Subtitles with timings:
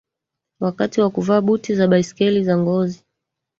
[0.59, 3.05] Wakati wa kuvaa buti za baiskeli za ngozi